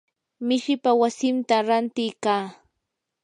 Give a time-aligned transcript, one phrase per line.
[0.47, 2.45] mishipaa wasitam ranti kaa.